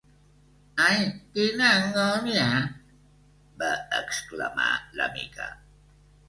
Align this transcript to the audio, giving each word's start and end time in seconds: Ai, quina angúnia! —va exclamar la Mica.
Ai, 0.85 1.01
quina 1.35 1.67
angúnia! 1.73 2.47
—va 3.61 3.69
exclamar 3.99 4.71
la 5.03 5.11
Mica. 5.21 5.51